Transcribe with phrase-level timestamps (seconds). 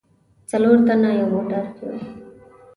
[0.49, 1.93] څلور تنه یو موټر کې و.